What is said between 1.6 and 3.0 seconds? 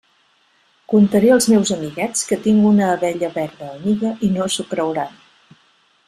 amiguets que tinc una